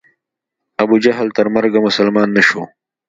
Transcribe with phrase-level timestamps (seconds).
[0.83, 2.61] ابوجهل تر مرګه مسلمان نه شو.